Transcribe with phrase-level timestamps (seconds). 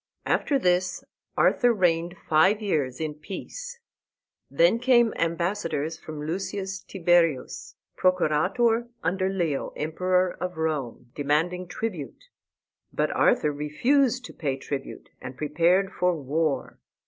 [0.25, 1.03] After this
[1.37, 3.77] Arthur reigned five years in peace.
[4.49, 12.29] Then came ambassadors from Lucius Tiberius, Procurator under Leo, Emperor of Rome, demanding tribute.
[12.91, 16.79] But Arthur refused to pay tribute, and prepared for war.